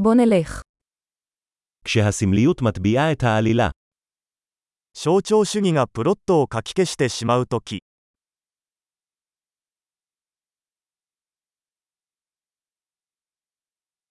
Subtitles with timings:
[0.00, 0.62] בוא נלך.
[1.84, 3.70] כשהסמליות מטביעה את העלילה.
[4.94, 7.80] 象徴主義がプロットを書き消してしまうとき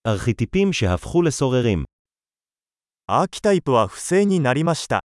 [0.08, 1.86] ארכיטיפים שהפכו לסוררים.
[3.08, 5.00] アーキタイプは不正になりました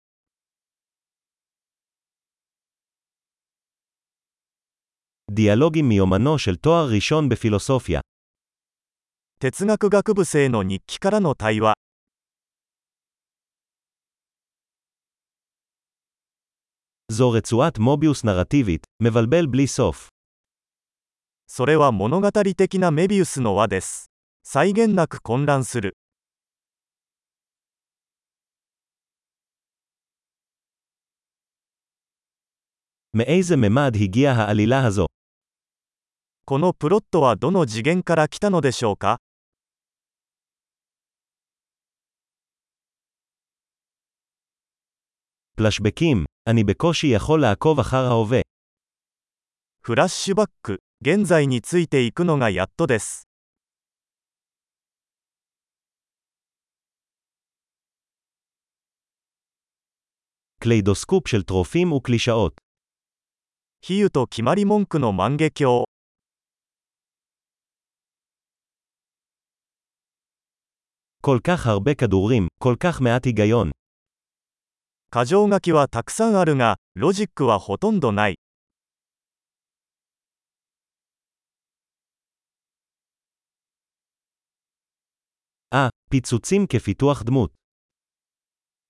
[5.31, 7.99] דיאלוגים מיומנו של תואר ראשון בפילוסופיה.
[9.44, 11.74] 哲学学部生の日記からの対話
[17.12, 20.08] זו רצועת מוביוס נרטיבית, מבלבל בלי סוף.
[21.46, 24.10] それは物語的なメビウスの輪です
[24.42, 25.94] 際限なく混乱する
[33.12, 35.06] מאיזה ממד הגיעה העלילה הזו?
[36.46, 39.18] このプロットはどの次元から来たのでしょうか
[45.58, 48.40] פלשבקים, אני בקושי יכול לעקוב אחר ההווה.
[49.82, 53.28] フラッシュバック現在についていくのがやっとです
[60.60, 62.54] קליידוסקופ של טרופים וקלישאות.
[63.82, 65.84] 比喩と決まり文句の万華鏡
[71.20, 73.70] כל כך הרבה כדורים, כל כך מעט היגיון.
[75.12, 78.38] 箇条書きはたくさんあるがロジックはほとんどない
[85.74, 87.50] אה, פיצוצים כפיתוח דמות.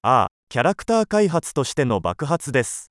[0.02, 2.90] ああキャラクター開発としての爆発です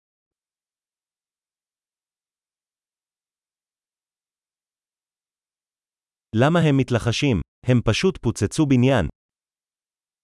[6.35, 7.41] למה הם מתלחשים?
[7.65, 9.07] הם פשוט פוצצו בניין.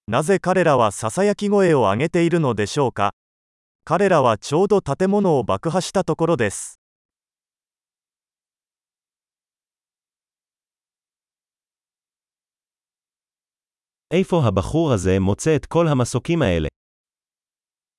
[0.06, 3.14] なぜ彼らはささやき声を上げているのでしょうか？
[3.84, 6.78] 彼らはちょうど建物を爆破したところです。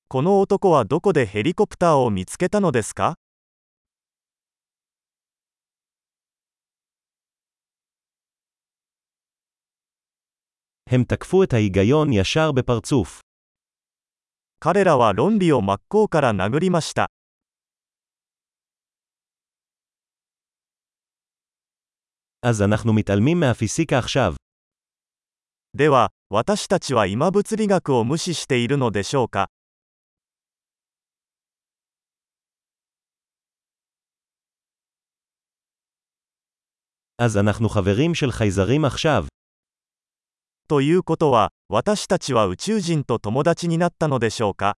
[0.07, 3.15] この男はどこでヘリコプターを見つけたのですか？
[10.90, 13.20] הם תקפו את ההיגיון ישר בפרצוף.
[14.62, 17.10] 彼らは論理を真っ向から殴りました
[22.42, 24.34] אז אנחנו מתעלמים מהפיסיקה עכשיו.
[25.74, 29.48] では私たちは今物理学を無視しているのでしょうか
[37.18, 39.26] אז אנחנו חברים של חייזרים עכשיו.
[40.67, 44.77] ということは私たちは宇宙人と友達になったのでしょうか？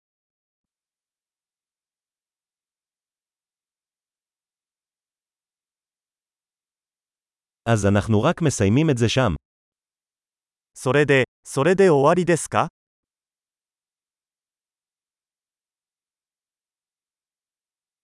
[10.75, 12.69] それで、それで終わりですか？